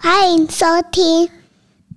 [0.00, 1.28] 欢迎收听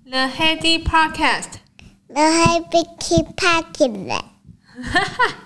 [0.05, 4.21] The Heady Podcast。The Heady Podcast。
[4.81, 5.42] 哈哈。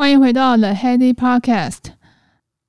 [0.00, 1.76] 欢迎回到 The Heady Podcast。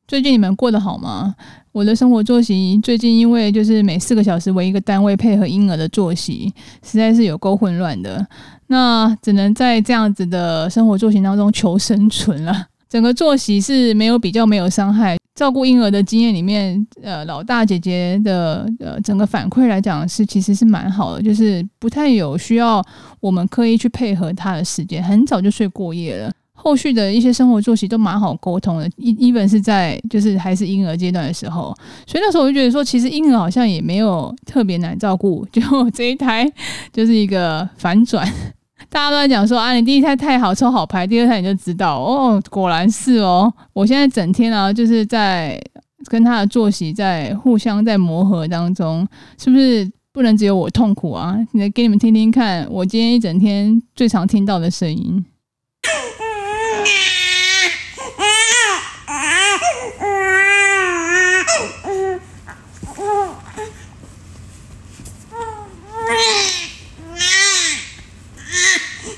[0.05, 1.33] 最近你们过得好吗？
[1.71, 6.53] 我的生活作息最近因为就是每四个小时为一个单位配合婴儿的作息，
[6.83, 8.27] 实在是有够混乱的。
[8.67, 12.67] 那只能在这样子的生活作息当中求生存了。
[12.89, 15.15] 整个作息是没有比较，没有伤害。
[15.33, 22.85] 照顾婴儿的经验里面，呃，老大姐姐的呃整个反馈来讲是其实是蛮好的，就是不太有需要
[23.21, 26.29] 我们刻意去配合她的时间，很早就睡过夜了。
[26.63, 36.47] 后续的一些生活作息都蛮好沟通的，even 是在就是还是婴儿阶段的时候，所以那时候我就觉得说，其实婴儿好像也没有特别难照顾，就这一胎
[36.93, 38.31] 就是一个反转，
[38.91, 45.59] 大家都在讲说啊，你第一胎太好抽好牌，第二胎你就知道哦，果然是哦，我现在整天啊就是在
[46.05, 49.07] 跟他的作息在互相在磨合当中，
[49.43, 51.35] 是不是不能只有我痛苦啊？
[51.53, 55.25] 来给你们听听看，我今天一整天最常听到的声音。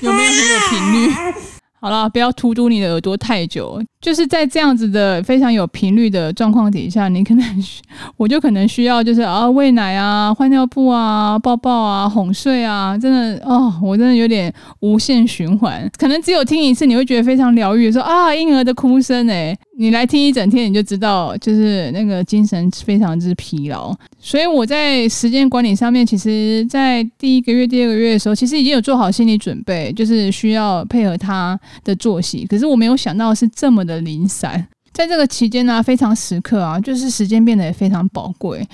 [0.00, 1.13] 有没有很有频率？
[1.80, 3.82] 好了，不要荼毒你的耳朵太久。
[4.04, 7.64] 就是在这样子的非常有频率的状况底下，你可能
[8.18, 15.90] 我就可能需要就是啊喂奶啊、换尿布啊、抱抱啊、哄睡啊，真的哦，我真的有点无限循环。
[15.96, 23.96] 可能只有听一次，你会觉得非常疗愈，说啊婴儿的哭声哎，你来听一整天，你就知道就是那个精神非常之疲劳。
[24.20, 32.46] 所以我在时间管理上面，其实，在第一个月、第二个月的时候，其实已经有做好心理准备，就是需要配合他的作息。
[32.46, 33.93] 可是我没有想到是这么的。
[34.00, 38.66] 零散，在这个期间呢，非常时刻啊，就是时间变得也非常宝贵，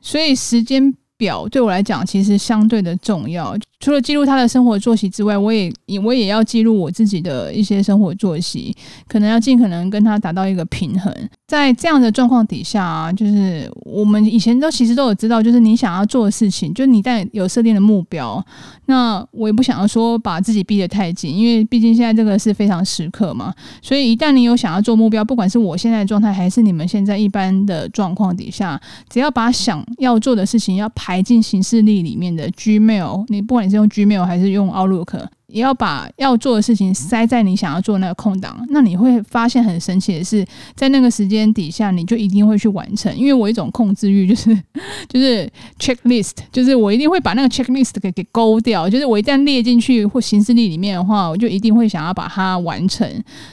[0.00, 3.56] 所以时间表对我来讲其实相对的重要。
[3.86, 8.74] 除了记录他的生活作息之外，我也我也要记录我自己的一些生活作息，
[9.06, 11.14] 可能要尽可能跟他达到一个平衡。
[11.46, 18.44] 在这样的状况底下啊，就是我们以前都其实都有知道，就是你想要做的事情，就你但有设定的目标。
[18.86, 23.54] 那我也不想要说把自己逼得太紧，因为毕竟现在这个是非常时刻嘛。
[23.80, 35.26] 所以一旦你有想要做目标，不管是我现在的状态，还是你们现在一般的状况底下，只要把想要做的事情要排进行事历里面的 Gmail，你不管你是用 Gmail 还是用 Outlook。
[35.56, 40.44] 也要把要做的事情塞在你想要做那个空档，那你会发现很神奇的是，
[40.74, 43.16] 在那个时间底下，你就一定会去完成。
[43.16, 44.54] 因为我一种控制欲就是
[45.08, 45.50] 就是
[45.80, 48.86] checklist，就是我一定会把那个 checklist 给给勾掉。
[48.86, 53.10] 就是我一旦列进去或行事历里面的话，我就一定会想要把它完成。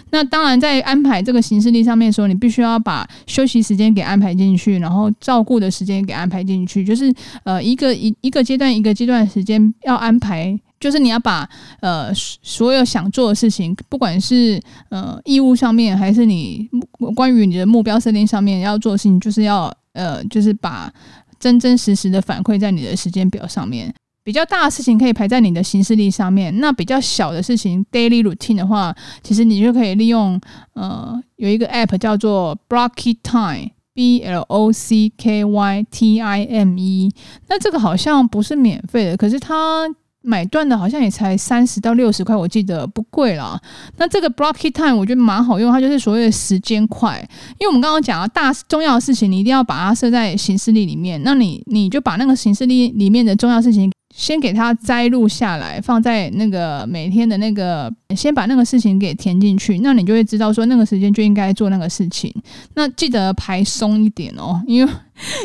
[0.09, 7.13] 那当然，在安排这个行事历上面的时候，你必须要把休息时间给安排进去，然后照顾的时间给安排进去，就是
[7.45, 10.59] 呃一个一一个阶段一个阶段的时间要安排。
[10.83, 11.49] 就是你要把
[11.79, 16.69] 呃所有想做的事情，不管是呃义务上面，还是你
[17.15, 20.91] 关于你的目标设定上面要做的事情，就是要呃就是把
[21.39, 23.93] 真真实实的反馈在你的时间表上面。
[24.25, 30.37] 比较大的事情可以排在你的行事历上面，那比较小的事情 daily routine 的话，其实你就可以利用
[30.73, 37.09] 呃有一个 app 叫做 Blocky Time，B L O C K Y T I M E。
[37.47, 39.87] 那这个好像不是免费的，可是它。
[40.23, 43.59] 买断的好像也才三十到六十块，我记得不贵啦。
[43.97, 47.19] 那这个 Blocky Time 我觉得蛮好用，它就是所谓的时间块。
[47.59, 51.21] 因为我们刚刚讲了大重要的事情，你一定要把它设在行事历里面。
[51.23, 53.91] 那你你就把那个行事历里面的重要事情。
[54.15, 62.31] 先给它摘录下来，放在那个每天的那个，先把那个事情给填进去，那你就会知道说那个时间就应该做那个事情。
[62.75, 64.93] 那记得排松一点哦， 因为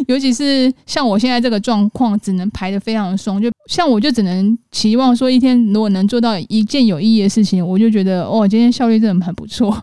[0.06, 3.40] 尤其是像我现在这个状况，只能排得非常松。
[3.40, 9.82] 就像我就只能期望说，一天如果能做到一件有意义的事情，我就觉得哦，今天效率真的很不错。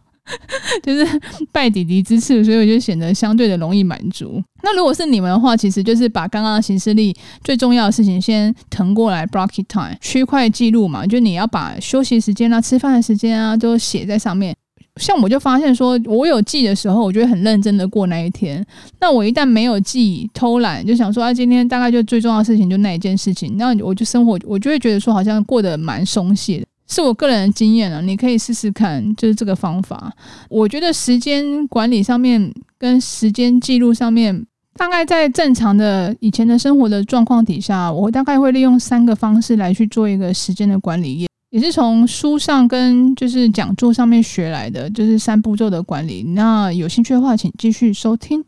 [0.83, 4.42] 就是拜弟弟之赐，所以我就显得相对的容易满足。
[4.63, 14.56] 那如果是你们的话，其实就是把刚刚的行事历最重要的事情先腾过来，block time 区块记录嘛，就你要把休息时间啊、吃饭的时间啊都写在上面。
[15.01, 18.66] 像我就发现说，我有记的时候，我就会很认真的过那一天。
[19.01, 26.66] 那我一旦没有记，偷懒，就想说啊，今天大概就最重要的事情就那一件事情，那我就生活，我就会觉得说好像过得蛮松懈的。
[26.88, 30.14] 是我个人的经验了，你可以试试看，就是这个方法。
[30.50, 34.46] 我觉得时间管理上面跟时间记录上面，
[34.76, 46.22] 大概在正常的以前的生活的状况底下，我大概会利用三个方式来去做一个时间的管理，也也是从书上跟就是讲座上面学来的，就是三步骤的管理。
[46.36, 48.44] 那有兴趣的话，请继续收听。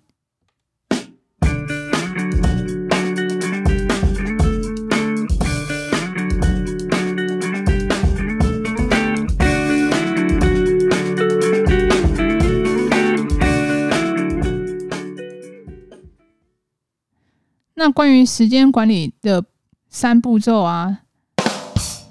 [17.91, 19.43] 关于时间管理的
[19.89, 20.99] 三步骤啊，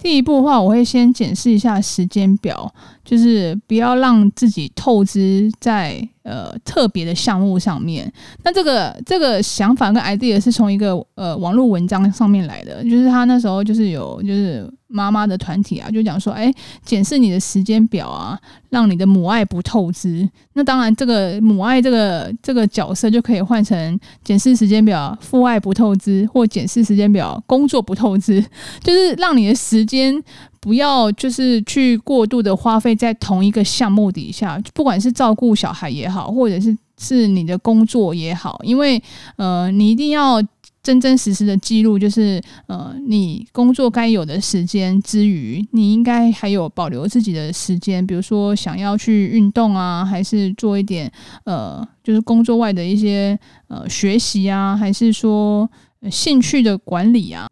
[0.03, 2.73] 第一步的话，我会先检视一下时间表，
[3.05, 6.09] 就是不要让自己透支在。
[6.27, 8.13] 呃，特别的项目上面，
[8.43, 16.53] 那这个这个想法跟 idea 是从一个呃网络文章上面来的，就是他那时候就是有就是妈妈的团体啊，就讲说，哎，
[16.85, 18.39] 检视你的时间表啊，
[18.71, 20.29] 让你的母爱不透支。
[20.53, 28.45] 那当然，这个母爱这个这个角色就可以换成检视时间表，父爱不透支，或检视时间表，工作不透支，
[28.83, 30.23] 就是让你的时间。
[30.59, 39.01] 不要就是去过度的花费在同一个项目底下，不管是照顾小孩也好，或者是是你的工作也好，因为
[39.37, 40.43] 呃，你一定要
[40.87, 51.11] 真真实实的记录，就是呃，你工作该有的时间之余，你应该还有保留自己的时间，比如说想要去运动啊，还是做一点
[51.45, 53.37] 呃，就是工作外的一些
[53.67, 55.69] 呃学习啊，还是说
[56.09, 57.49] 兴趣的管理啊。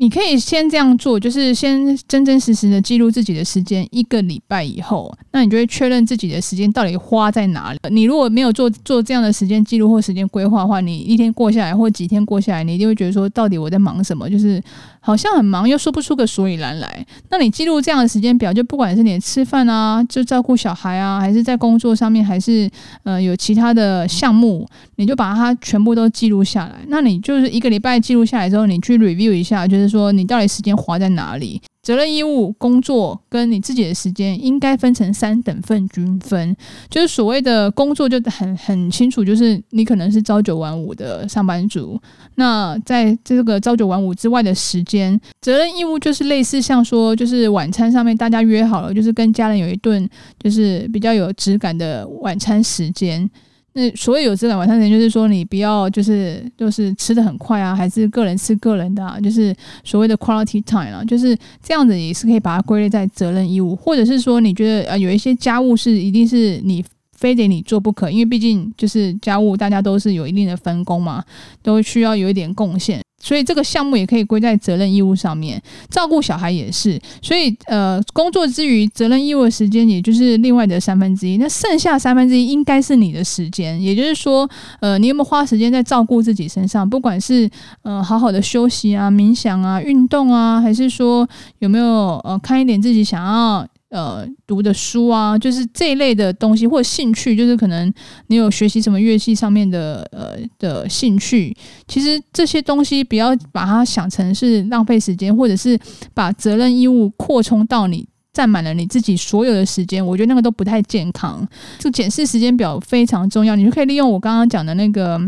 [0.00, 3.86] 你可以先这样做，就是先真真实实的记录自己的时间。
[3.90, 7.78] 一个礼拜以后，那你就会确认自己的时间到底花在哪里。
[7.90, 14.26] 你如果没有做做这样的时间记录或时间规划的话，你一天过下来或几天过下来，你一定会觉得说，到底我在忙什么？
[14.30, 14.58] 就是
[15.00, 17.06] 好像很忙，又说不出个所以然来。
[17.28, 22.70] 那你记录这样的时间表，就不管是你吃饭啊，就照顾小孩啊，还是在工作上面，还是
[23.02, 26.76] 呃有其他的项目，你就把它全部都记录下来。
[26.88, 29.89] 那你就是一个礼拜记录下来之后，你去 review 一下，就是。
[29.90, 31.60] 说你到底时间花在哪里？
[31.82, 36.54] 责任义务、工作跟你自己的时间应该分成三等份均分。
[36.90, 41.98] 就是所谓的工作就很很清楚，就是你可能是朝九晚五的上班族。
[42.34, 50.06] 那在这个朝九晚五之外的时间，责任义务就是类似像说，就是晚餐上面大家约好了，就是跟家人有一顿
[50.38, 53.28] 就是比较有质感的晚餐时间。
[53.72, 66.84] 那所谓有质感晚餐时间，就是说你不要就是就是吃的很快啊，还是个人吃个人的啊，就是所谓的 quality time 啊，就是这样子也是可以把它归类在责任义务，或者是说你觉得呃有一些家务是一定是你
[67.16, 71.22] 非得你做不可，因为毕竟就是家务大家都是有一定的分工嘛，
[71.62, 73.00] 都需要有一点贡献。
[73.20, 77.00] 所以这个项目也可以归在责任义务上面，照顾小孩也是。
[77.22, 81.36] 所以呃，工作之余责任义务的时间，也就是另外的三分之一。
[81.36, 84.48] 那剩下三分之一应该是你的时间，也就是说，
[84.80, 86.88] 呃，你有没有花时间在照顾自己身上？
[86.88, 87.48] 不管是
[87.82, 91.28] 呃好好的休息啊、冥想啊、运动啊，还是说
[91.58, 93.66] 有没有呃看一点自己想要。
[93.90, 97.92] 呃，读的书啊，就是这一类的东西，或者兴趣，就是可能
[98.28, 101.52] 你有学习什么乐器上面的呃的兴趣。
[101.88, 105.78] 其实这些东西不要把它想成是浪费时间，或者是
[106.14, 110.06] 把责任义务扩充到你占满了你自己所有的时间。
[110.06, 111.44] 我觉得那个都不太健康。
[111.80, 115.20] 就检视时间表非常重要，你就可以利用我刚刚讲的那个。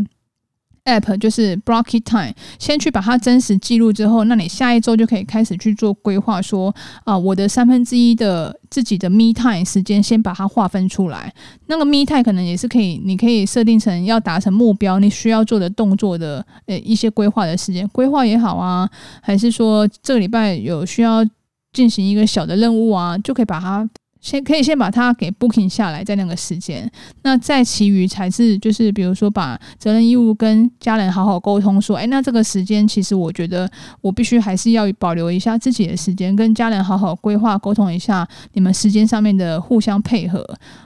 [0.85, 6.75] App 就是 Block It Time，先去把它真实记录之后，那你下一周就可以开始去做规划，说
[7.05, 11.33] 啊，我的三分之一的自己的 Me Time 时间，先把它划分出来。
[11.67, 18.89] 那个 Me Time 可能也是可以，你可以设定成要达成目标，你需要做的动作的呃一些规划的时间，规划也好啊，
[19.23, 21.25] 还是说这个礼拜有需要
[21.73, 23.89] 进行一个小的任务啊，就可以把它。
[24.23, 26.91] 先可以先把它给 booking 下来，在那个时间，
[27.23, 40.43] 那再其余才是就是比如说把责任义务跟家人好好沟通，说，哎，那这个时间其实我觉得我必须还是要保留一下自己的时间，跟家人好好规划沟通一下你们时间上面的互相配合，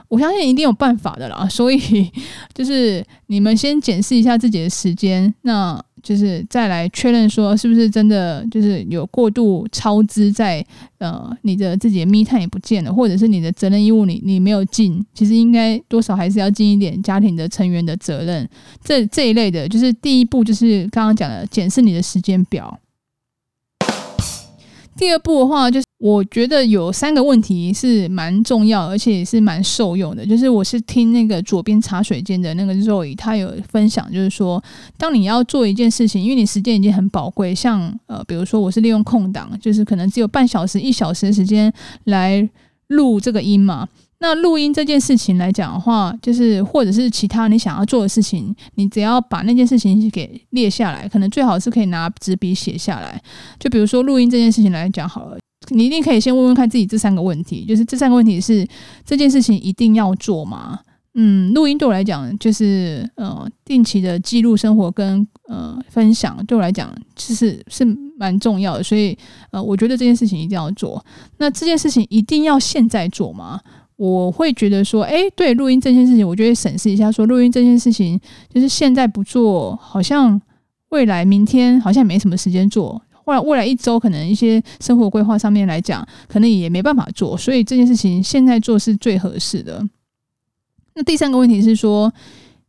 [0.09, 1.47] 我相信一定有办法的啦。
[1.47, 2.11] 所以
[2.55, 5.79] 就是你们先检视一下自己的时间，那。
[6.07, 10.65] 就是再来确认说是不是真的就是有过度超支在
[10.99, 18.49] 呃你的自己的密探也不见了，或者是你的责任义务你你没有尽，其实应该多少还是要尽一点家庭的成员的责任。
[18.81, 22.79] 这这一类的，就是第一步就是刚刚讲的检视你的时间表。
[24.95, 30.23] 第二步的话，就是我觉得有三个问题是蛮重要，而且也是蛮受用的。
[30.23, 34.63] 就是我是听那个左边茶水间的那个 Zoe，他有分享，就是说，
[34.97, 41.73] 当你要做一件事情，因为你时间已经很宝贵，像呃，比如说我是利用空档，就是可能只有半小时、一小时的时间
[42.03, 42.47] 来
[42.89, 43.87] 录这个音嘛。
[44.19, 53.19] 那录音这件事情来讲的话，就是或者是其他你想要做的事情，你只要把那件事情给列下来，可能最好是可以拿纸笔写下来。
[53.59, 55.37] 就比如说录音这件事情来讲好了，
[55.69, 58.67] 你一定可以先问问看自己这三个问题，就是这三个问题是
[59.05, 60.79] 这件事情一定要做吗？
[61.19, 67.83] 嗯，录音对我来讲就是呃定期的记录生活跟呃分享，对我来讲其实是
[68.17, 69.17] 蛮重要的，所以
[69.49, 71.03] 呃我觉得这件事情一定要做。
[71.37, 73.59] 那这件事情一定要现在做吗？
[73.95, 78.19] 我会觉得说，诶，对，录音这件事情，我就会审视一下，说录音这件事情，
[78.53, 80.39] 就是现在不做，好像
[80.89, 89.85] 未来明天好像也没什么时间做，或者未来一周可能一些生活规划上面来讲，可能也没办法做，所以这件事情现在做是最合适的。
[90.93, 92.09] 那第三个问题是说，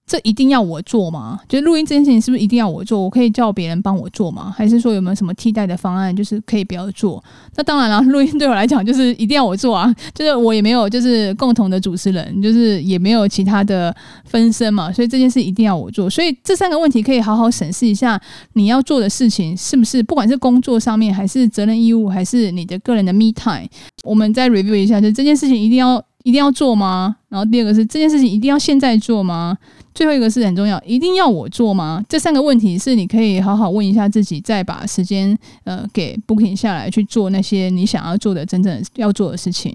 [0.08, 1.38] 这一定要我做吗？
[1.46, 2.98] 就是录音这件事情是不是一定要我做？
[2.98, 4.52] 我可以叫别人帮我做吗？
[4.56, 7.22] 还是说有没有什么替代的方案，就是可以不要做？
[7.56, 16.08] 那当然了， 录音对我来讲就是一定要我做啊，就是我也没有就是共同的主持人，就是也没有其他的分身嘛，所以这件事一定要我做。
[16.08, 18.18] 所以这三个问题可以好好审视一下，
[18.54, 23.68] 你要做的事情是不是不管是工作上面，还是责任义务，还是你的个人的 me time，
[24.04, 27.16] 我们再 review 一下，就这件事情一定要一定要做吗？
[27.28, 29.56] 然后第二个是这件事情一定要现在做吗？
[29.98, 32.00] 最后一个是很重要，一定要我做吗？
[32.08, 39.74] 这三个问题是你可以好好问一下自己，再把时间呃给 booking 下来去做那些你想要做的真正要做的事情。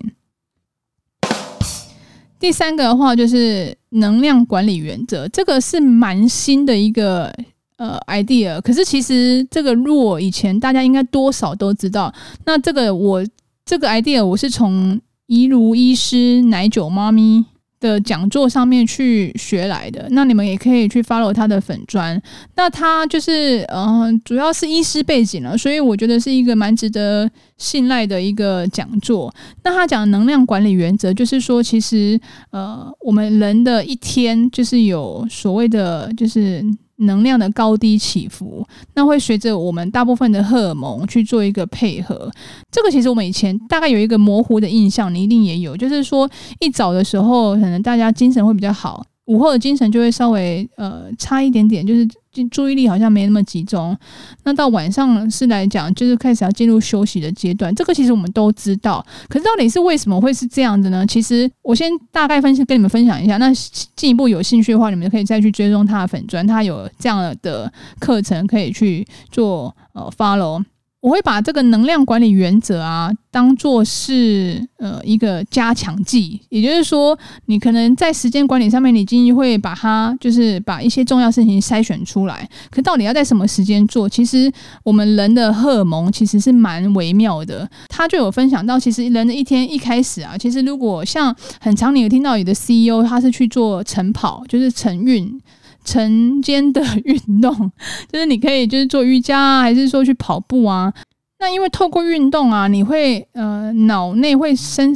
[2.39, 7.30] 第三个的话就是能量管理原则，这个是蛮新的一个
[7.75, 12.13] 呃 idea，可是其实这个如果以前大家应该多少都知道。
[12.46, 13.22] 那这个我
[13.65, 17.44] 这个 idea 我是从怡如医师奶酒妈咪
[17.84, 22.20] 的讲座上面去学来的，那你们也可以去 follow 他的粉砖。
[22.56, 29.34] 那他就是嗯、呃，主要是医师背景了，所以我觉得是一个蛮值得信赖的一个讲座。
[29.66, 32.18] 那他讲的能量管理原则，就是说，其实
[32.52, 36.63] 呃，我们人的一天就是有所谓的，就是。
[37.03, 42.29] 能量的高低起伏，那会随着我们大部分的荷尔蒙去做一个配合。
[42.72, 46.29] 这个其实我们以前大概有一个模糊的印象，你一定也有，就是说
[46.60, 49.03] 一早的时候可能大家精神会比较好。
[49.25, 52.05] 午后的精神就会稍微呃差一点点，就是
[52.50, 53.98] 注意力好像没那么集中。
[54.44, 57.74] 那到晚上是来讲，就是开始要进入休息的阶段。
[57.75, 61.06] 这个其实我们都知道，可是到底是为什么会是这样子呢？
[61.06, 63.38] 其实我先大概分析跟你们分享一下。
[63.38, 63.52] 那
[63.96, 70.63] 进一步有兴趣的话，你们可以再去追踪他的粉砖，他有这样的课程可以去做呃 follow。
[71.03, 77.17] 我会把这个能量管理原则啊，当做是呃一个加强剂，也就是说，
[77.48, 82.50] 你可能在时间管理上面，你已经会把它就是把一些重要事情筛选出来。
[82.72, 84.07] 可到底要在什么时间做？
[84.07, 84.50] 其实
[84.86, 87.69] 我们人的荷尔蒙其实是蛮微妙的。
[87.89, 95.38] 他就有分享到，其实人的一天一开始啊，其实如果像很常你有听到有的 CEO 他是去做晨跑，就是晨运。
[95.84, 97.72] 晨间的运动，
[98.12, 100.94] 就是你可以就是做瑜伽啊，还是说去跑步啊？
[101.40, 104.96] 那因为透过运动啊，你会呃脑内会生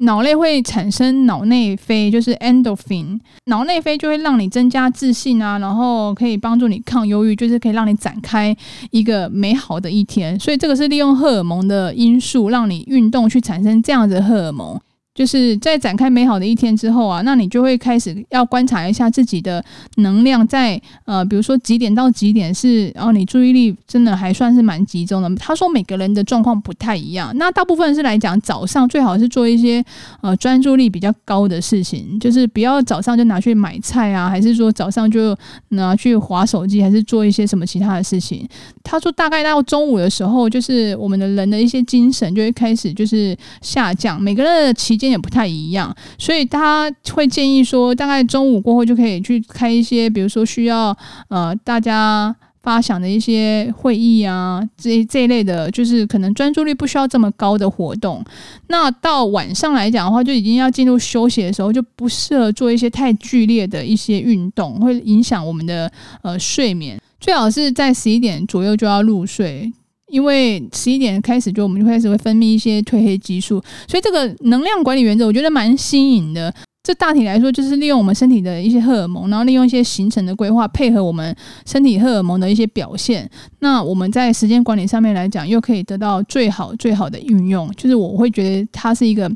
[0.00, 8.54] 脑内会产生脑内啡，就是 endorphin，脑内啡就会让你增加自信啊，然后可以帮助你抗忧郁，就是可以让你展开
[8.90, 10.38] 一个美好的一天。
[10.38, 14.78] 所以这个是利用荷尔蒙的因素，让你运动去产生这样子的荷尔蒙。
[15.16, 19.64] 就是在展开美好的一天之后啊，那你就会开始要观察一下自己的
[19.96, 25.34] 能量在呃，比如说几点到几点是，然后你注意力真的还算是蛮集中的。
[25.36, 29.82] 他说每个人的状况不太一样，那大部分是来讲早上最好是做一些
[30.20, 35.34] 呃专注力比较高的事情，就是不要早上就拿去买菜啊，还是说早上就
[35.70, 38.46] 拿去划手机，还是做一些什么其他的事情。
[38.84, 45.05] 他说大概到中午的时候，就是我们的人的一些精神就会开始就是下降，每个人的期间。
[45.10, 50.96] 也不太一样，所以他会建议说，大概中午过后就可以去开一些，比如说需要
[51.28, 58.24] 呃大家发想的一些会议啊，这这一类的，就是可能专注力不需要这么高的活动。
[58.66, 65.90] 那到晚上来讲的话，就已经要进入休息的时候，就不适合做一些太剧烈的一些运动，会影响我们的
[66.22, 67.00] 呃睡眠。
[67.20, 69.72] 最好是在十一点左右就要入睡。
[70.08, 76.54] 因为十一点开始，就我们就开始会分泌一些褪黑激素，所以这个能量管理原则我觉得蛮新颖的。
[76.86, 81.34] 这大体来说就是利用我们身体的一些荷尔蒙，然后利用一些行程的规划，配合我们
[81.66, 83.28] 身体荷尔蒙的一些表现。
[83.58, 87.68] 那我们在时间管理上面来讲，又可以得到最好最好的运用。
[87.72, 89.28] 就是我会觉得它是一个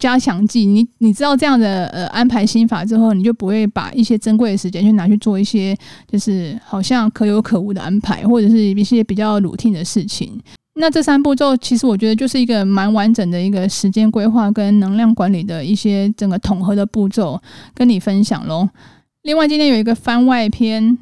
[0.00, 0.66] 加强剂。
[0.66, 5.76] 你你知道这样的呃安排心法之后，你就不会把一些珍贵的时间去拿去做一些
[6.10, 10.40] 就是好像可有可无的安排，或者是一些比较 routine 的事情。
[10.80, 17.40] 那这三步骤，其实我觉得就是一个蛮完整的一个时间规划跟能量管理的一些整个统合的步骤，
[17.74, 18.66] 跟你分享喽。
[19.22, 20.96] 另外，今天有一个番外篇，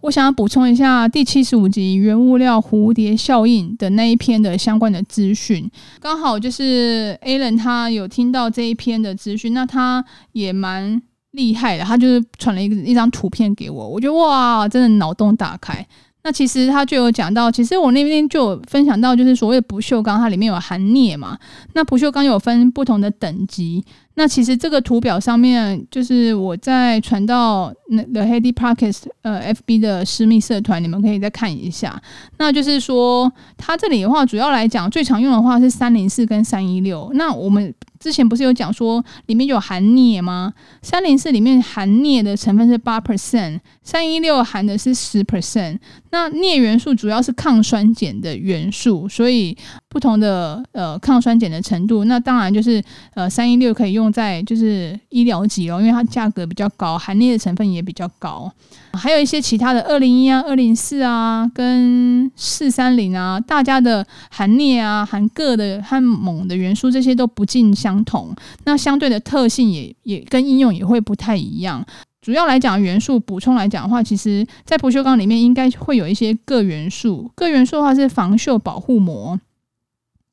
[0.00, 5.70] 我想要补充一下第七十五集原物料蝴蝶效应的那一篇的相关的资讯。
[6.00, 10.02] 刚好就是 Alan 他有听到这一篇的资讯，那他
[10.32, 11.02] 也蛮
[11.32, 15.86] 厉害的，他就是传了一个一张图片给我，我觉得哇，真的脑洞大开。
[16.24, 21.38] 那其实他就有讲到，其实我那边就有分享到，就是所谓不锈钢，它里面有含镍嘛。
[21.74, 23.84] 那不锈钢有分不同的等级。
[24.16, 32.00] 那其实这个图表上面，就是我在传到那 The Heady Podcast 呃 FB 的私密社团，你们可以再看一下。
[32.38, 37.10] 那就是说，它这里的话，主要来讲最常用的话是三零四跟三一六。
[37.14, 40.54] 那我们之前不是有讲说里面有含镍吗？
[40.80, 45.78] 三零四里面含镍的成分是八 percent，三一六含的是十 percent。
[46.14, 49.56] 那镍元素主要是抗酸碱的元素，所以
[49.88, 52.80] 不同的呃抗酸碱的程度，那当然就是
[53.14, 58.48] 呃三一六可以用在就是医疗级哦，因为它价格比较高，含镍的成分也比较高。
[58.92, 68.32] 还有一些其他的二零一啊、二零四啊、跟四三零啊，大家的含镍啊、含铬的和锰的元素这些都不尽相同，
[68.66, 71.84] 那相对的特性也也跟应用也会不太一样。
[72.24, 79.38] 主要来讲元素补充来讲的话，其实在不锈钢里面应该会有一些铬元素，铬元素的话是防锈保护膜。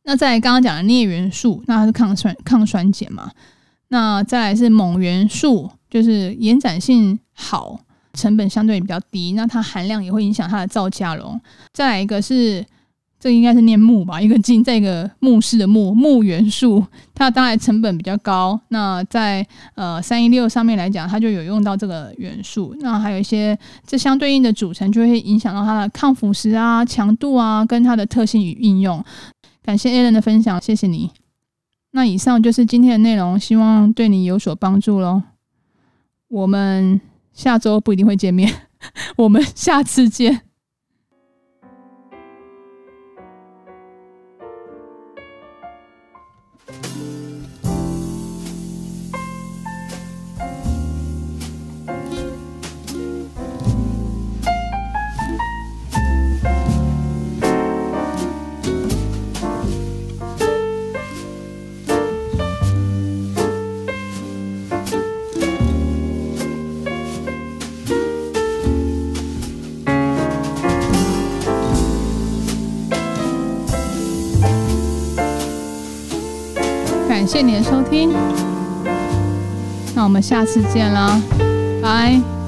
[0.06, 3.30] 那在刚刚讲的镍元素，那它是抗酸抗酸碱嘛？
[3.90, 7.82] 那再来是锰元素，就是延展性好。
[8.14, 11.38] 成本相对比较低，那它含量也会影响它的造价咯。
[11.74, 12.66] 再来一个是，
[13.22, 18.60] 这应该是念木吧，一个金，这个木氏的木木元素，它当然成本比较高。
[18.70, 22.76] 那在呃三一六上面来讲，它就有用到这个元素。
[22.80, 29.02] 那还有一些这相对应的组成，就会影响到它的抗腐蚀啊、强度啊，跟它的特性与应用。
[29.64, 31.12] 感谢 Alan 的分享，谢谢你。
[31.92, 35.22] 那以上就是今天的内容，希望对你有所帮助喽。
[36.28, 37.00] 我们。
[37.34, 38.54] 下周不一定会见面，
[39.16, 40.51] 我们下次见。
[77.22, 78.12] 感谢您的收听，
[79.94, 81.22] 那我们下次见啦，
[81.80, 82.41] 拜。